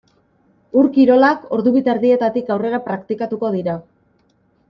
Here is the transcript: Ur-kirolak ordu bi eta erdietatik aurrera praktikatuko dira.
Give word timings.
Ur-kirolak 0.79 1.43
ordu 1.57 1.73
bi 1.75 1.83
eta 1.83 1.93
erdietatik 1.97 2.49
aurrera 2.57 2.81
praktikatuko 2.89 3.53
dira. 3.59 3.77